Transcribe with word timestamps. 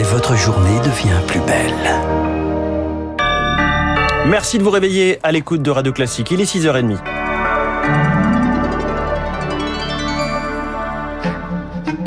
et 0.00 0.02
votre 0.02 0.34
journée 0.34 0.78
devient 0.78 1.20
plus 1.26 1.40
belle. 1.40 1.74
Merci 4.26 4.56
de 4.58 4.62
vous 4.62 4.70
réveiller 4.70 5.18
à 5.22 5.30
l'écoute 5.30 5.60
de 5.60 5.70
Radio 5.70 5.92
Classique. 5.92 6.30
Il 6.30 6.40
est 6.40 6.50
6h30. 6.50 7.19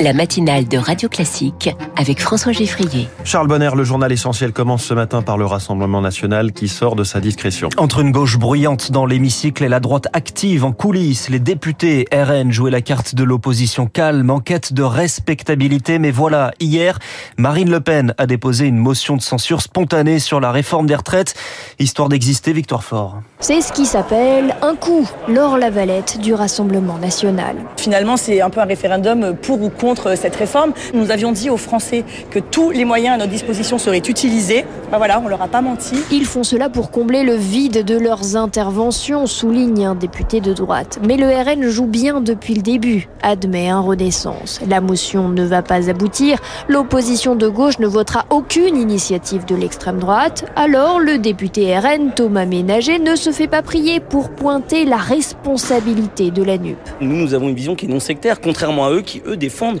La 0.04 0.12
matinale 0.12 0.68
de 0.68 0.76
Radio 0.76 1.08
Classique 1.08 1.70
avec 1.96 2.20
François 2.20 2.52
Geffrier. 2.52 3.08
Charles 3.24 3.48
Bonner, 3.48 3.70
le 3.74 3.84
journal 3.84 4.12
essentiel 4.12 4.52
commence 4.52 4.84
ce 4.84 4.92
matin 4.92 5.22
par 5.22 5.38
le 5.38 5.46
Rassemblement 5.46 6.02
national 6.02 6.52
qui 6.52 6.68
sort 6.68 6.94
de 6.94 7.04
sa 7.04 7.20
discrétion. 7.20 7.70
Entre 7.78 8.00
une 8.00 8.12
gauche 8.12 8.36
bruyante 8.38 8.92
dans 8.92 9.06
l'hémicycle 9.06 9.64
et 9.64 9.68
la 9.68 9.80
droite 9.80 10.08
active 10.12 10.62
en 10.62 10.72
coulisses, 10.72 11.30
les 11.30 11.38
députés 11.38 12.04
RN 12.12 12.52
jouaient 12.52 12.70
la 12.70 12.82
carte 12.82 13.14
de 13.14 13.24
l'opposition 13.24 13.86
calme 13.86 14.28
en 14.28 14.40
quête 14.40 14.74
de 14.74 14.82
respectabilité. 14.82 15.98
Mais 15.98 16.10
voilà, 16.10 16.52
hier, 16.60 16.98
Marine 17.38 17.70
Le 17.70 17.80
Pen 17.80 18.12
a 18.18 18.26
déposé 18.26 18.66
une 18.66 18.76
motion 18.76 19.16
de 19.16 19.22
censure 19.22 19.62
spontanée 19.62 20.18
sur 20.18 20.38
la 20.38 20.52
réforme 20.52 20.86
des 20.86 20.96
retraites, 20.96 21.34
histoire 21.78 22.10
d'exister, 22.10 22.52
Victoire 22.52 22.84
Fort. 22.84 23.22
C'est 23.40 23.62
ce 23.62 23.72
qui 23.72 23.86
s'appelle 23.86 24.54
un 24.60 24.74
coup, 24.74 25.08
Laure 25.28 25.56
Lavalette 25.56 26.20
du 26.20 26.34
Rassemblement 26.34 26.98
national. 26.98 27.56
Finalement, 27.78 28.18
c'est 28.18 28.42
un 28.42 28.50
peu 28.50 28.60
un 28.60 28.66
référendum 28.66 29.34
pour 29.40 29.62
ou 29.62 29.70
contre 29.70 29.93
cette 30.16 30.36
réforme. 30.36 30.72
Nous 30.92 31.10
avions 31.10 31.32
dit 31.32 31.50
aux 31.50 31.56
Français 31.56 32.04
que 32.30 32.38
tous 32.38 32.70
les 32.70 32.84
moyens 32.84 33.14
à 33.14 33.18
notre 33.18 33.30
disposition 33.30 33.78
seraient 33.78 33.98
utilisés. 33.98 34.64
Ben 34.90 34.98
voilà, 34.98 35.20
on 35.24 35.28
leur 35.28 35.42
a 35.42 35.48
pas 35.48 35.60
menti. 35.60 35.96
Ils 36.10 36.26
font 36.26 36.42
cela 36.42 36.68
pour 36.68 36.90
combler 36.90 37.22
le 37.22 37.34
vide 37.34 37.84
de 37.84 37.96
leurs 37.96 38.36
interventions, 38.36 39.26
souligne 39.26 39.86
un 39.86 39.94
député 39.94 40.40
de 40.40 40.52
droite. 40.52 40.98
Mais 41.06 41.16
le 41.16 41.28
RN 41.28 41.68
joue 41.68 41.86
bien 41.86 42.20
depuis 42.20 42.54
le 42.54 42.62
début, 42.62 43.08
admet 43.22 43.68
un 43.68 43.80
Renaissance. 43.80 44.60
La 44.68 44.80
motion 44.80 45.28
ne 45.28 45.44
va 45.44 45.62
pas 45.62 45.90
aboutir. 45.90 46.38
L'opposition 46.68 47.34
de 47.34 47.48
gauche 47.48 47.78
ne 47.78 47.86
votera 47.86 48.26
aucune 48.30 48.76
initiative 48.76 49.44
de 49.44 49.54
l'extrême 49.54 49.98
droite. 49.98 50.44
Alors, 50.56 51.00
le 51.00 51.18
député 51.18 51.76
RN, 51.78 52.12
Thomas 52.14 52.46
Ménager, 52.46 52.98
ne 52.98 53.16
se 53.16 53.32
fait 53.32 53.48
pas 53.48 53.62
prier 53.62 54.00
pour 54.00 54.30
pointer 54.30 54.84
la 54.84 54.96
responsabilité 54.96 56.30
de 56.30 56.42
la 56.42 56.58
NUP. 56.58 56.78
Nous, 57.00 57.16
nous 57.16 57.34
avons 57.34 57.48
une 57.48 57.54
vision 57.54 57.74
qui 57.74 57.86
est 57.86 57.88
non 57.88 58.00
sectaire, 58.00 58.40
contrairement 58.40 58.86
à 58.86 58.90
eux 58.90 59.02
qui, 59.02 59.22
eux, 59.26 59.36
défendent 59.36 59.80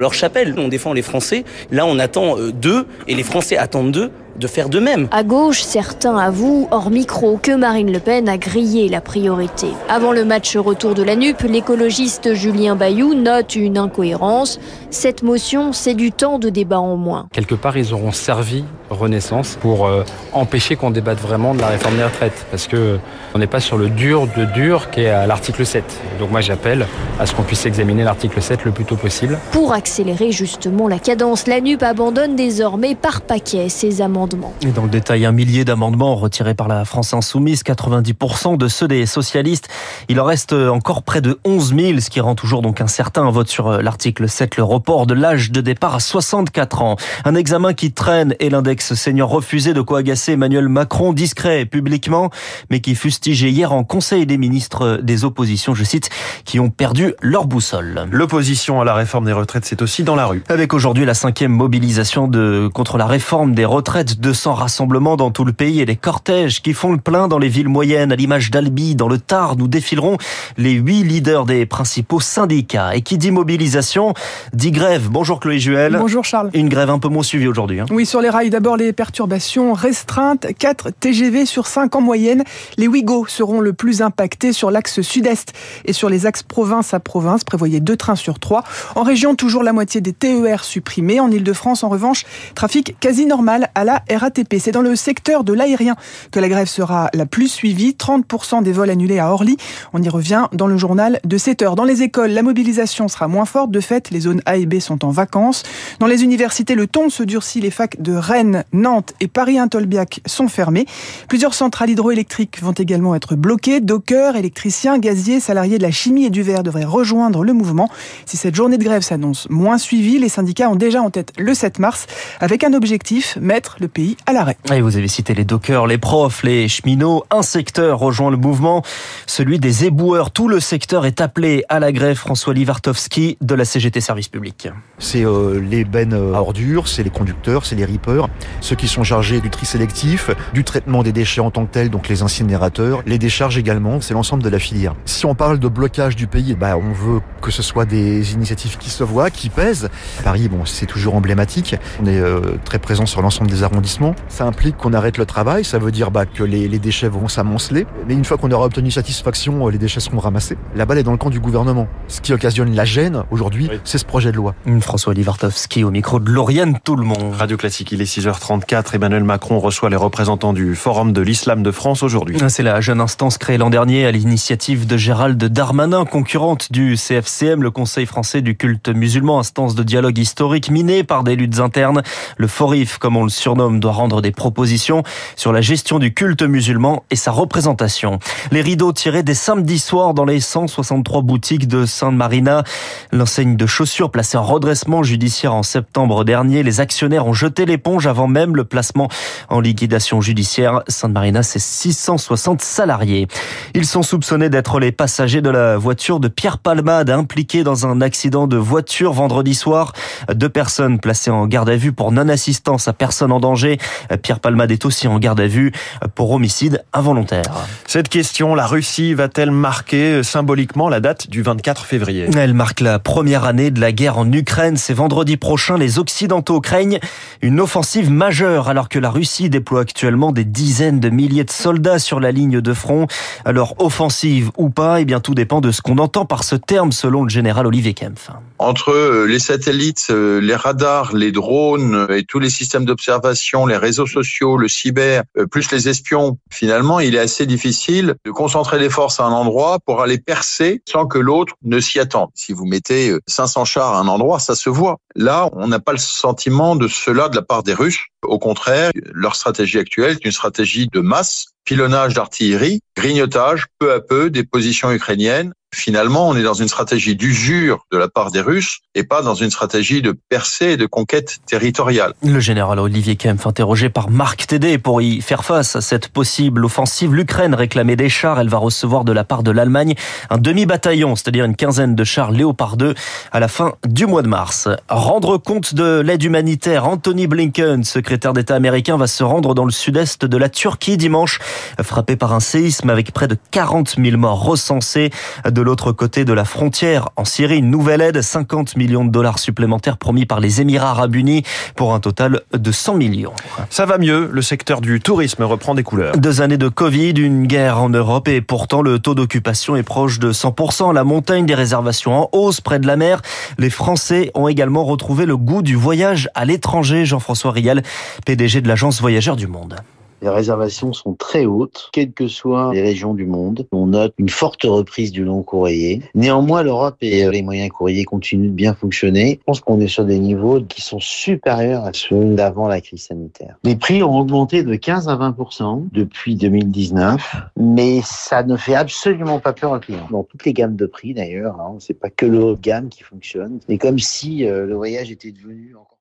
leur 0.00 0.14
chapelle. 0.14 0.54
On 0.58 0.68
défend 0.68 0.92
les 0.92 1.02
Français. 1.02 1.44
Là, 1.70 1.86
on 1.86 1.98
attend 1.98 2.36
euh, 2.38 2.50
d'eux, 2.50 2.86
et 3.06 3.14
les 3.14 3.22
Français 3.22 3.56
attendent 3.56 3.92
d'eux 3.92 4.10
de 4.36 4.46
faire 4.46 4.68
de 4.68 4.80
même. 4.80 5.06
À 5.12 5.22
gauche, 5.22 5.62
certains 5.62 6.16
avouent, 6.16 6.66
hors 6.70 6.90
micro, 6.90 7.38
que 7.40 7.52
Marine 7.52 7.92
Le 7.92 8.00
Pen 8.00 8.28
a 8.28 8.38
grillé 8.38 8.88
la 8.88 9.00
priorité. 9.00 9.68
Avant 9.88 10.12
le 10.12 10.24
match 10.24 10.56
retour 10.56 10.94
de 10.94 11.02
la 11.02 11.14
NUP, 11.14 11.42
l'écologiste 11.42 12.34
Julien 12.34 12.74
Bayou 12.74 13.14
note 13.14 13.54
une 13.54 13.76
incohérence. 13.76 14.58
Cette 14.90 15.22
motion, 15.22 15.72
c'est 15.72 15.94
du 15.94 16.10
temps 16.10 16.38
de 16.38 16.48
débat 16.48 16.80
en 16.80 16.96
moins. 16.96 17.26
Quelque 17.32 17.54
part, 17.54 17.76
ils 17.76 17.92
auront 17.92 18.12
servi 18.12 18.64
Renaissance 18.88 19.56
pour 19.60 19.86
euh, 19.86 20.04
empêcher 20.32 20.74
qu'on 20.74 20.90
débatte 20.90 21.20
vraiment 21.20 21.54
de 21.54 21.60
la 21.60 21.68
réforme 21.68 21.96
des 21.96 22.04
retraites. 22.04 22.46
Parce 22.50 22.66
que 22.66 22.98
on 23.34 23.38
n'est 23.38 23.46
pas 23.46 23.60
sur 23.60 23.78
le 23.78 23.88
dur 23.88 24.26
de 24.36 24.44
dur 24.46 24.90
qui 24.90 25.02
est 25.02 25.10
à 25.10 25.26
l'article 25.26 25.64
7. 25.64 25.84
Donc 26.18 26.30
moi, 26.30 26.40
j'appelle 26.40 26.86
à 27.20 27.26
ce 27.26 27.34
qu'on 27.34 27.42
puisse 27.42 27.66
examiner 27.66 28.02
l'article 28.02 28.40
7 28.40 28.64
le 28.64 28.72
plus 28.72 28.84
tôt 28.84 28.96
possible. 28.96 29.38
Pour 29.52 29.72
accélérer 29.90 30.30
justement 30.30 30.86
la 30.86 31.00
cadence, 31.00 31.48
la 31.48 31.60
NUP 31.60 31.82
abandonne 31.82 32.36
désormais 32.36 32.94
par 32.94 33.22
paquet 33.22 33.68
ses 33.68 34.02
amendements. 34.02 34.54
Et 34.62 34.70
dans 34.70 34.84
le 34.84 34.88
détail, 34.88 35.26
un 35.26 35.32
millier 35.32 35.64
d'amendements 35.64 36.14
retirés 36.14 36.54
par 36.54 36.68
la 36.68 36.84
France 36.84 37.12
Insoumise, 37.12 37.64
90% 37.64 38.56
de 38.56 38.68
ceux 38.68 38.86
des 38.86 39.04
socialistes. 39.04 39.68
Il 40.08 40.20
en 40.20 40.24
reste 40.24 40.52
encore 40.52 41.02
près 41.02 41.20
de 41.20 41.40
11 41.44 41.74
000, 41.74 41.98
ce 41.98 42.08
qui 42.08 42.20
rend 42.20 42.36
toujours 42.36 42.62
donc 42.62 42.80
incertain 42.80 43.24
un 43.24 43.32
vote 43.32 43.48
sur 43.48 43.82
l'article 43.82 44.28
7, 44.28 44.58
le 44.58 44.62
report 44.62 45.08
de 45.08 45.14
l'âge 45.14 45.50
de 45.50 45.60
départ 45.60 45.96
à 45.96 46.00
64 46.00 46.82
ans. 46.82 46.94
Un 47.24 47.34
examen 47.34 47.74
qui 47.74 47.90
traîne 47.90 48.36
et 48.38 48.48
l'index 48.48 48.94
senior 48.94 49.28
refusé 49.28 49.74
de 49.74 49.80
quoi 49.80 49.98
agacer 49.98 50.34
Emmanuel 50.34 50.68
Macron, 50.68 51.12
discret 51.12 51.66
publiquement, 51.66 52.30
mais 52.70 52.78
qui 52.78 52.94
fustigé 52.94 53.48
hier 53.48 53.72
en 53.72 53.82
Conseil 53.82 54.24
des 54.24 54.38
ministres 54.38 55.00
des 55.02 55.24
oppositions, 55.24 55.74
je 55.74 55.82
cite, 55.82 56.10
qui 56.44 56.60
ont 56.60 56.70
perdu 56.70 57.12
leur 57.20 57.46
boussole. 57.48 58.06
L'opposition 58.12 58.80
à 58.80 58.84
la 58.84 58.94
réforme 58.94 59.24
des 59.24 59.32
retraites, 59.32 59.79
c'est 59.80 59.84
aussi 59.84 60.04
dans 60.04 60.14
la 60.14 60.26
rue. 60.26 60.42
Avec 60.50 60.74
aujourd'hui 60.74 61.06
la 61.06 61.14
cinquième 61.14 61.52
mobilisation 61.52 62.28
de, 62.28 62.68
contre 62.70 62.98
la 62.98 63.06
réforme 63.06 63.54
des 63.54 63.64
retraites, 63.64 64.20
200 64.20 64.52
rassemblements 64.52 65.16
dans 65.16 65.30
tout 65.30 65.46
le 65.46 65.54
pays 65.54 65.80
et 65.80 65.86
les 65.86 65.96
cortèges 65.96 66.60
qui 66.60 66.74
font 66.74 66.92
le 66.92 66.98
plein 66.98 67.28
dans 67.28 67.38
les 67.38 67.48
villes 67.48 67.70
moyennes, 67.70 68.12
à 68.12 68.16
l'image 68.16 68.50
d'Albi, 68.50 68.94
dans 68.94 69.08
le 69.08 69.16
Tarn, 69.16 69.58
où 69.62 69.68
défileront 69.68 70.18
les 70.58 70.72
huit 70.72 71.02
leaders 71.02 71.46
des 71.46 71.64
principaux 71.64 72.20
syndicats. 72.20 72.94
Et 72.94 73.00
qui 73.00 73.16
dit 73.16 73.30
mobilisation, 73.30 74.12
dit 74.52 74.70
grève. 74.70 75.08
Bonjour 75.08 75.40
Chloé 75.40 75.58
Juel. 75.58 75.96
Bonjour 75.98 76.26
Charles. 76.26 76.50
Une 76.52 76.68
grève 76.68 76.90
un 76.90 76.98
peu 76.98 77.08
moins 77.08 77.22
suivie 77.22 77.48
aujourd'hui. 77.48 77.80
Hein. 77.80 77.86
Oui, 77.90 78.04
sur 78.04 78.20
les 78.20 78.28
rails, 78.28 78.50
d'abord 78.50 78.76
les 78.76 78.92
perturbations 78.92 79.72
restreintes. 79.72 80.46
4 80.58 80.90
TGV 80.90 81.46
sur 81.46 81.66
5 81.66 81.96
en 81.96 82.02
moyenne. 82.02 82.44
Les 82.76 82.86
Ouigo 82.86 83.24
seront 83.28 83.60
le 83.60 83.72
plus 83.72 84.02
impactés 84.02 84.52
sur 84.52 84.70
l'axe 84.70 85.00
sud-est 85.00 85.54
et 85.86 85.94
sur 85.94 86.10
les 86.10 86.26
axes 86.26 86.42
province 86.42 86.92
à 86.92 87.00
province. 87.00 87.44
Prévoyez 87.44 87.80
deux 87.80 87.96
trains 87.96 88.14
sur 88.14 88.38
trois. 88.38 88.62
En 88.94 89.04
région, 89.04 89.34
toujours 89.34 89.62
la 89.62 89.69
moitié 89.72 90.00
des 90.00 90.12
TER 90.12 90.64
supprimés. 90.64 91.20
En 91.20 91.30
Ile-de-France, 91.30 91.84
en 91.84 91.88
revanche, 91.88 92.24
trafic 92.54 92.96
quasi 93.00 93.26
normal 93.26 93.70
à 93.74 93.84
la 93.84 94.02
RATP. 94.10 94.56
C'est 94.58 94.72
dans 94.72 94.82
le 94.82 94.96
secteur 94.96 95.44
de 95.44 95.52
l'aérien 95.52 95.96
que 96.30 96.40
la 96.40 96.48
grève 96.48 96.68
sera 96.68 97.10
la 97.14 97.26
plus 97.26 97.48
suivie. 97.48 97.96
30% 97.98 98.62
des 98.62 98.72
vols 98.72 98.90
annulés 98.90 99.18
à 99.18 99.32
Orly. 99.32 99.56
On 99.92 100.02
y 100.02 100.08
revient 100.08 100.46
dans 100.52 100.66
le 100.66 100.76
journal 100.76 101.20
de 101.24 101.38
7 101.38 101.62
heures. 101.62 101.74
Dans 101.76 101.84
les 101.84 102.02
écoles, 102.02 102.30
la 102.30 102.42
mobilisation 102.42 103.08
sera 103.08 103.28
moins 103.28 103.44
forte. 103.44 103.70
De 103.70 103.80
fait, 103.80 104.10
les 104.10 104.20
zones 104.20 104.42
A 104.46 104.56
et 104.56 104.66
B 104.66 104.80
sont 104.80 105.04
en 105.04 105.10
vacances. 105.10 105.62
Dans 105.98 106.06
les 106.06 106.22
universités, 106.22 106.74
le 106.74 106.86
ton 106.86 107.10
se 107.10 107.22
durcit. 107.22 107.60
Les 107.60 107.70
facs 107.70 108.00
de 108.00 108.14
Rennes, 108.14 108.64
Nantes 108.72 109.14
et 109.20 109.28
Paris-Intolbiac 109.28 110.20
sont 110.26 110.48
fermées. 110.48 110.86
Plusieurs 111.28 111.54
centrales 111.54 111.90
hydroélectriques 111.90 112.62
vont 112.62 112.72
également 112.72 113.14
être 113.14 113.36
bloquées. 113.36 113.80
Dockers, 113.80 114.36
électriciens, 114.36 114.98
gaziers, 114.98 115.40
salariés 115.40 115.78
de 115.78 115.82
la 115.82 115.90
chimie 115.90 116.24
et 116.24 116.30
du 116.30 116.42
verre 116.42 116.62
devraient 116.62 116.84
rejoindre 116.84 117.44
le 117.44 117.52
mouvement. 117.52 117.88
Si 118.26 118.36
cette 118.36 118.54
journée 118.54 118.78
de 118.78 118.84
grève 118.84 119.02
s'annonce 119.02 119.48
moins 119.60 119.78
suivie, 119.78 120.18
les 120.18 120.28
syndicats 120.28 120.68
ont 120.68 120.76
déjà 120.76 121.02
en 121.02 121.10
tête 121.10 121.32
le 121.38 121.54
7 121.54 121.78
mars 121.78 122.06
avec 122.40 122.64
un 122.64 122.72
objectif, 122.72 123.38
mettre 123.40 123.76
le 123.80 123.88
pays 123.88 124.16
à 124.26 124.32
l'arrêt. 124.32 124.56
Et 124.72 124.80
vous 124.80 124.96
avez 124.96 125.08
cité 125.08 125.34
les 125.34 125.44
dockers, 125.44 125.86
les 125.86 125.98
profs, 125.98 126.42
les 126.42 126.68
cheminots. 126.68 127.24
Un 127.30 127.42
secteur 127.42 127.98
rejoint 127.98 128.30
le 128.30 128.36
mouvement, 128.36 128.82
celui 129.26 129.58
des 129.58 129.84
éboueurs. 129.84 130.30
Tout 130.30 130.48
le 130.48 130.60
secteur 130.60 131.06
est 131.06 131.20
appelé 131.20 131.64
à 131.68 131.80
la 131.80 131.92
grève. 131.92 132.16
François 132.16 132.54
Livartowski 132.54 133.38
de 133.40 133.54
la 133.54 133.64
CGT 133.64 134.00
Service 134.00 134.28
Public. 134.28 134.68
C'est 134.98 135.24
euh, 135.24 135.60
les 135.60 135.84
bennes 135.84 136.12
à 136.12 136.40
ordures, 136.40 136.88
c'est 136.88 137.02
les 137.02 137.10
conducteurs, 137.10 137.66
c'est 137.66 137.76
les 137.76 137.84
rippers, 137.84 138.28
ceux 138.60 138.76
qui 138.76 138.88
sont 138.88 139.04
chargés 139.04 139.40
du 139.40 139.50
tri 139.50 139.66
sélectif, 139.66 140.30
du 140.52 140.64
traitement 140.64 141.02
des 141.02 141.12
déchets 141.12 141.40
en 141.40 141.50
tant 141.50 141.66
que 141.66 141.72
tel, 141.72 141.90
donc 141.90 142.08
les 142.08 142.22
incinérateurs, 142.22 143.02
les 143.06 143.18
décharges 143.18 143.58
également, 143.58 144.00
c'est 144.00 144.14
l'ensemble 144.14 144.42
de 144.42 144.48
la 144.48 144.58
filière. 144.58 144.94
Si 145.04 145.26
on 145.26 145.34
parle 145.34 145.58
de 145.58 145.68
blocage 145.68 146.16
du 146.16 146.26
pays, 146.26 146.54
bah, 146.54 146.76
on 146.76 146.92
veut 146.92 147.20
que 147.40 147.50
ce 147.50 147.62
soit 147.62 147.84
des 147.84 148.34
initiatives 148.34 148.76
qui 148.78 148.90
se 148.90 149.04
voient, 149.04 149.30
qui 149.30 149.39
pèsent. 149.48 149.88
Paris, 150.24 150.48
bon, 150.48 150.64
c'est 150.64 150.86
toujours 150.86 151.14
emblématique. 151.14 151.76
On 152.02 152.06
est 152.06 152.20
euh, 152.20 152.40
très 152.64 152.78
présent 152.78 153.06
sur 153.06 153.22
l'ensemble 153.22 153.50
des 153.50 153.62
arrondissements. 153.62 154.14
Ça 154.28 154.44
implique 154.44 154.76
qu'on 154.76 154.92
arrête 154.92 155.18
le 155.18 155.26
travail, 155.26 155.64
ça 155.64 155.78
veut 155.78 155.92
dire 155.92 156.10
bah, 156.10 156.26
que 156.26 156.42
les, 156.42 156.68
les 156.68 156.78
déchets 156.78 157.08
vont 157.08 157.28
s'amonceler. 157.28 157.86
Mais 158.06 158.14
une 158.14 158.24
fois 158.24 158.36
qu'on 158.36 158.50
aura 158.50 158.66
obtenu 158.66 158.90
satisfaction, 158.90 159.66
euh, 159.66 159.70
les 159.70 159.78
déchets 159.78 160.00
seront 160.00 160.18
ramassés. 160.18 160.56
La 160.74 160.86
balle 160.86 160.98
est 160.98 161.02
dans 161.02 161.12
le 161.12 161.18
camp 161.18 161.30
du 161.30 161.40
gouvernement. 161.40 161.88
Ce 162.08 162.20
qui 162.20 162.32
occasionne 162.32 162.74
la 162.74 162.84
gêne 162.84 163.24
aujourd'hui, 163.30 163.68
oui. 163.70 163.80
c'est 163.84 163.98
ce 163.98 164.04
projet 164.04 164.32
de 164.32 164.36
loi. 164.36 164.54
François 164.80 165.14
Livartowski 165.14 165.84
au 165.84 165.90
micro 165.90 166.20
de 166.20 166.30
Lauriane 166.30 166.78
Tout 166.84 166.96
le 166.96 167.04
monde. 167.04 167.34
Radio 167.36 167.56
Classique, 167.56 167.92
il 167.92 168.00
est 168.00 168.18
6h34. 168.18 168.94
Emmanuel 168.94 169.24
Macron 169.24 169.58
reçoit 169.58 169.90
les 169.90 169.96
représentants 169.96 170.52
du 170.52 170.74
Forum 170.74 171.12
de 171.12 171.20
l'Islam 171.20 171.62
de 171.62 171.70
France 171.70 172.02
aujourd'hui. 172.02 172.36
C'est 172.48 172.62
la 172.62 172.80
jeune 172.80 173.00
instance 173.00 173.38
créée 173.38 173.58
l'an 173.58 173.70
dernier 173.70 174.06
à 174.06 174.10
l'initiative 174.10 174.86
de 174.86 174.96
Gérald 174.96 175.42
Darmanin, 175.42 176.04
concurrente 176.04 176.72
du 176.72 176.96
CFCM, 176.96 177.62
le 177.62 177.70
Conseil 177.70 178.06
français 178.06 178.42
du 178.42 178.56
culte 178.56 178.88
musulman, 178.88 179.29
instance 179.38 179.74
de 179.74 179.82
dialogue 179.82 180.18
historique 180.18 180.70
minée 180.70 181.04
par 181.04 181.24
des 181.24 181.36
luttes 181.36 181.60
internes. 181.60 182.02
Le 182.36 182.46
FORIF, 182.46 182.98
comme 182.98 183.16
on 183.16 183.24
le 183.24 183.30
surnomme, 183.30 183.80
doit 183.80 183.92
rendre 183.92 184.20
des 184.20 184.32
propositions 184.32 185.02
sur 185.36 185.52
la 185.52 185.60
gestion 185.60 185.98
du 185.98 186.12
culte 186.12 186.42
musulman 186.42 187.04
et 187.10 187.16
sa 187.16 187.30
représentation. 187.30 188.18
Les 188.50 188.62
rideaux 188.62 188.92
tirés 188.92 189.22
des 189.22 189.34
samedis 189.34 189.78
soirs 189.78 190.14
dans 190.14 190.24
les 190.24 190.40
163 190.40 191.22
boutiques 191.22 191.68
de 191.68 191.86
Sainte 191.86 192.16
Marina. 192.16 192.64
L'enseigne 193.12 193.56
de 193.56 193.66
chaussures 193.66 194.10
placée 194.10 194.36
en 194.36 194.42
redressement 194.42 195.02
judiciaire 195.02 195.54
en 195.54 195.62
septembre 195.62 196.24
dernier. 196.24 196.62
Les 196.62 196.80
actionnaires 196.80 197.26
ont 197.26 197.32
jeté 197.32 197.66
l'éponge 197.66 198.06
avant 198.06 198.26
même 198.26 198.56
le 198.56 198.64
placement 198.64 199.08
en 199.48 199.60
liquidation 199.60 200.20
judiciaire. 200.20 200.82
Sainte 200.88 201.12
Marina, 201.12 201.42
c'est 201.42 201.58
660 201.58 202.62
salariés. 202.62 203.28
Ils 203.74 203.86
sont 203.86 204.02
soupçonnés 204.02 204.48
d'être 204.48 204.80
les 204.80 204.92
passagers 204.92 205.42
de 205.42 205.50
la 205.50 205.76
voiture 205.76 206.20
de 206.20 206.28
Pierre 206.28 206.58
Palmade 206.58 207.10
impliqué 207.10 207.62
dans 207.62 207.86
un 207.86 208.00
accident 208.00 208.46
de 208.46 208.56
voiture 208.56 209.12
vendredi 209.20 209.54
soir. 209.54 209.92
Deux 210.34 210.48
personnes 210.48 210.98
placées 210.98 211.30
en 211.30 211.46
garde 211.46 211.68
à 211.68 211.76
vue 211.76 211.92
pour 211.92 212.10
non-assistance 212.10 212.88
à 212.88 212.94
personne 212.94 213.32
en 213.32 213.38
danger. 213.38 213.76
Pierre 214.22 214.40
Palmade 214.40 214.70
est 214.70 214.86
aussi 214.86 215.08
en 215.08 215.18
garde 215.18 215.40
à 215.40 215.46
vue 215.46 215.72
pour 216.14 216.30
homicide 216.30 216.82
involontaire. 216.94 217.42
Cette 217.86 218.08
question, 218.08 218.54
la 218.54 218.66
Russie 218.66 219.12
va-t-elle 219.12 219.50
marquer 219.50 220.22
symboliquement 220.22 220.88
la 220.88 221.00
date 221.00 221.28
du 221.28 221.42
24 221.42 221.84
février? 221.84 222.30
Elle 222.34 222.54
marque 222.54 222.80
la 222.80 222.98
première 222.98 223.44
année 223.44 223.70
de 223.70 223.78
la 223.78 223.92
guerre 223.92 224.16
en 224.16 224.32
Ukraine. 224.32 224.78
C'est 224.78 224.94
vendredi 224.94 225.36
prochain. 225.36 225.76
Les 225.76 225.98
Occidentaux 225.98 226.62
craignent 226.62 226.98
une 227.42 227.60
offensive 227.60 228.10
majeure 228.10 228.70
alors 228.70 228.88
que 228.88 228.98
la 228.98 229.10
Russie 229.10 229.50
déploie 229.50 229.82
actuellement 229.82 230.32
des 230.32 230.46
dizaines 230.46 230.98
de 230.98 231.10
milliers 231.10 231.44
de 231.44 231.50
soldats 231.50 231.98
sur 231.98 232.20
la 232.20 232.32
ligne 232.32 232.62
de 232.62 232.72
front. 232.72 233.06
Alors 233.44 233.74
offensive 233.78 234.50
ou 234.56 234.70
pas, 234.70 235.02
eh 235.02 235.04
bien 235.04 235.20
tout 235.20 235.34
dépend 235.34 235.60
de 235.60 235.70
ce 235.70 235.82
qu'on 235.82 235.98
entend 235.98 236.24
par 236.24 236.42
ce 236.42 236.56
terme 236.56 236.92
selon 236.92 237.24
le 237.24 237.28
général 237.28 237.66
Olivier 237.66 237.92
Kempf. 237.92 238.30
Entre 238.58 238.92
euh, 239.10 239.26
les 239.26 239.40
satellites, 239.40 240.06
euh, 240.10 240.40
les 240.40 240.54
radars, 240.54 241.14
les 241.14 241.32
drones 241.32 241.94
euh, 241.94 242.16
et 242.16 242.24
tous 242.24 242.38
les 242.38 242.48
systèmes 242.48 242.84
d'observation, 242.84 243.66
les 243.66 243.76
réseaux 243.76 244.06
sociaux, 244.06 244.56
le 244.56 244.68
cyber, 244.68 245.24
plus 245.50 245.72
les 245.72 245.88
espions, 245.88 246.38
finalement, 246.50 247.00
il 247.00 247.16
est 247.16 247.18
assez 247.18 247.44
difficile 247.44 248.14
de 248.24 248.30
concentrer 248.30 248.78
les 248.78 248.88
forces 248.88 249.18
à 249.18 249.24
un 249.24 249.32
endroit 249.32 249.78
pour 249.84 250.00
aller 250.00 250.18
percer 250.18 250.82
sans 250.88 251.06
que 251.06 251.18
l'autre 251.18 251.54
ne 251.62 251.80
s'y 251.80 251.98
attende. 251.98 252.28
Si 252.34 252.52
vous 252.52 252.66
mettez 252.66 253.12
500 253.26 253.64
chars 253.64 253.94
à 253.94 253.98
un 253.98 254.06
endroit, 254.06 254.38
ça 254.38 254.54
se 254.54 254.70
voit. 254.70 254.98
Là, 255.16 255.48
on 255.54 255.66
n'a 255.66 255.80
pas 255.80 255.92
le 255.92 255.98
sentiment 255.98 256.76
de 256.76 256.86
cela 256.86 257.28
de 257.28 257.36
la 257.36 257.42
part 257.42 257.62
des 257.62 257.74
Russes. 257.74 258.00
Au 258.22 258.38
contraire, 258.38 258.90
leur 259.12 259.34
stratégie 259.34 259.78
actuelle 259.78 260.12
est 260.12 260.24
une 260.24 260.32
stratégie 260.32 260.88
de 260.92 261.00
masse, 261.00 261.46
pilonnage 261.64 262.14
d'artillerie, 262.14 262.80
grignotage 262.96 263.66
peu 263.78 263.92
à 263.92 264.00
peu 264.00 264.30
des 264.30 264.44
positions 264.44 264.92
ukrainiennes 264.92 265.52
Finalement, 265.72 266.28
on 266.28 266.36
est 266.36 266.42
dans 266.42 266.54
une 266.54 266.66
stratégie 266.68 267.14
d'usure 267.14 267.86
de 267.92 267.98
la 267.98 268.08
part 268.08 268.32
des 268.32 268.40
Russes 268.40 268.80
et 268.96 269.04
pas 269.04 269.22
dans 269.22 269.34
une 269.34 269.50
stratégie 269.50 270.02
de 270.02 270.16
percée 270.28 270.72
et 270.72 270.76
de 270.76 270.86
conquête 270.86 271.38
territoriale. 271.46 272.12
Le 272.24 272.40
général 272.40 272.80
Olivier 272.80 273.14
Kempf, 273.14 273.46
interrogé 273.46 273.88
par 273.88 274.10
Marc 274.10 274.48
Tédé 274.48 274.78
pour 274.78 275.00
y 275.00 275.20
faire 275.20 275.44
face 275.44 275.76
à 275.76 275.80
cette 275.80 276.08
possible 276.08 276.64
offensive, 276.64 277.14
l'Ukraine 277.14 277.54
réclamait 277.54 277.94
des 277.94 278.08
chars. 278.08 278.40
Elle 278.40 278.48
va 278.48 278.58
recevoir 278.58 279.04
de 279.04 279.12
la 279.12 279.22
part 279.22 279.44
de 279.44 279.52
l'Allemagne 279.52 279.94
un 280.28 280.38
demi-bataillon, 280.38 281.14
c'est-à-dire 281.14 281.44
une 281.44 281.54
quinzaine 281.54 281.94
de 281.94 282.04
chars 282.04 282.32
Léopard 282.32 282.76
2 282.76 282.94
à 283.30 283.40
la 283.40 283.48
fin 283.48 283.74
du 283.86 284.06
mois 284.06 284.22
de 284.22 284.28
mars. 284.28 284.68
Rendre 284.88 285.38
compte 285.38 285.74
de 285.74 286.00
l'aide 286.00 286.24
humanitaire, 286.24 286.88
Anthony 286.88 287.28
Blinken, 287.28 287.84
secrétaire 287.84 288.32
d'État 288.32 288.56
américain, 288.56 288.96
va 288.96 289.06
se 289.06 289.22
rendre 289.22 289.54
dans 289.54 289.64
le 289.64 289.70
sud-est 289.70 290.24
de 290.24 290.36
la 290.36 290.48
Turquie 290.48 290.96
dimanche, 290.96 291.38
frappé 291.80 292.16
par 292.16 292.34
un 292.34 292.40
séisme 292.40 292.90
avec 292.90 293.12
près 293.12 293.28
de 293.28 293.36
40 293.52 293.94
000 294.02 294.16
morts 294.16 294.42
recensés. 294.42 295.10
De 295.60 295.64
l'autre 295.66 295.92
côté 295.92 296.24
de 296.24 296.32
la 296.32 296.46
frontière, 296.46 297.10
en 297.16 297.26
Syrie, 297.26 297.58
une 297.58 297.68
nouvelle 297.68 298.00
aide, 298.00 298.22
50 298.22 298.78
millions 298.78 299.04
de 299.04 299.10
dollars 299.10 299.38
supplémentaires 299.38 299.98
promis 299.98 300.24
par 300.24 300.40
les 300.40 300.62
Émirats 300.62 300.92
arabes 300.92 301.14
unis 301.14 301.42
pour 301.76 301.92
un 301.92 302.00
total 302.00 302.40
de 302.54 302.72
100 302.72 302.94
millions. 302.94 303.34
Ça 303.68 303.84
va 303.84 303.98
mieux, 303.98 304.30
le 304.32 304.40
secteur 304.40 304.80
du 304.80 305.02
tourisme 305.02 305.42
reprend 305.42 305.74
des 305.74 305.82
couleurs. 305.82 306.16
Deux 306.16 306.40
années 306.40 306.56
de 306.56 306.68
Covid, 306.68 307.10
une 307.10 307.46
guerre 307.46 307.76
en 307.76 307.90
Europe 307.90 308.26
et 308.28 308.40
pourtant 308.40 308.80
le 308.80 309.00
taux 309.00 309.14
d'occupation 309.14 309.76
est 309.76 309.82
proche 309.82 310.18
de 310.18 310.32
100%. 310.32 310.94
La 310.94 311.04
montagne 311.04 311.44
des 311.44 311.54
réservations 311.54 312.14
en 312.14 312.30
hausse 312.32 312.62
près 312.62 312.78
de 312.78 312.86
la 312.86 312.96
mer. 312.96 313.20
Les 313.58 313.68
Français 313.68 314.30
ont 314.32 314.48
également 314.48 314.86
retrouvé 314.86 315.26
le 315.26 315.36
goût 315.36 315.60
du 315.60 315.74
voyage 315.74 316.30
à 316.34 316.46
l'étranger. 316.46 317.04
Jean-François 317.04 317.50
Rial, 317.50 317.82
PDG 318.24 318.62
de 318.62 318.68
l'agence 318.68 319.02
Voyageurs 319.02 319.36
du 319.36 319.46
Monde. 319.46 319.76
Les 320.22 320.28
réservations 320.28 320.92
sont 320.92 321.14
très 321.14 321.46
hautes, 321.46 321.88
quelles 321.92 322.12
que 322.12 322.28
soient 322.28 322.72
les 322.72 322.82
régions 322.82 323.14
du 323.14 323.26
monde. 323.26 323.66
On 323.72 323.86
note 323.86 324.14
une 324.18 324.28
forte 324.28 324.62
reprise 324.64 325.12
du 325.12 325.24
long 325.24 325.42
courrier. 325.42 326.02
Néanmoins, 326.14 326.62
l'Europe 326.62 326.96
et 327.00 327.28
les 327.30 327.42
moyens 327.42 327.70
courriers 327.70 328.04
continuent 328.04 328.48
de 328.48 328.54
bien 328.54 328.74
fonctionner. 328.74 329.38
Je 329.40 329.44
pense 329.44 329.60
qu'on 329.60 329.80
est 329.80 329.88
sur 329.88 330.04
des 330.04 330.18
niveaux 330.18 330.60
qui 330.62 330.82
sont 330.82 331.00
supérieurs 331.00 331.84
à 331.84 331.92
ceux 331.92 332.34
d'avant 332.34 332.68
la 332.68 332.80
crise 332.80 333.04
sanitaire. 333.06 333.56
Les 333.64 333.76
prix 333.76 334.02
ont 334.02 334.18
augmenté 334.18 334.62
de 334.62 334.74
15 334.74 335.08
à 335.08 335.16
20% 335.16 335.88
depuis 335.92 336.36
2019, 336.36 337.36
mais 337.56 338.00
ça 338.04 338.42
ne 338.42 338.56
fait 338.56 338.74
absolument 338.74 339.38
pas 339.38 339.52
peur 339.52 339.72
aux 339.72 339.78
clients. 339.78 340.08
Dans 340.10 340.24
toutes 340.24 340.44
les 340.44 340.52
gammes 340.52 340.76
de 340.76 340.86
prix 340.86 341.14
d'ailleurs, 341.14 341.60
hein, 341.60 341.76
c'est 341.78 341.94
pas 341.94 342.10
que 342.10 342.26
le 342.26 342.42
haut 342.42 342.54
de 342.54 342.60
gamme 342.60 342.88
qui 342.88 343.02
fonctionne. 343.02 343.60
C'est 343.66 343.78
comme 343.78 343.98
si 343.98 344.46
euh, 344.46 344.66
le 344.66 344.74
voyage 344.74 345.10
était 345.10 345.32
devenu 345.32 345.74
encore 345.74 345.98